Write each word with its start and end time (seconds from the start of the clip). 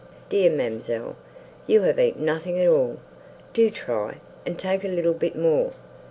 "Dear 0.29 0.49
ma'amselle, 0.49 1.15
you 1.67 1.83
have 1.83 1.99
eat 1.99 2.17
nothing 2.17 2.57
at 2.59 2.67
all! 2.67 2.97
Do 3.53 3.69
try, 3.69 4.15
and 4.47 4.57
take 4.57 4.83
a 4.83 4.87
little 4.87 5.13
bit 5.13 5.35
more. 5.35 5.73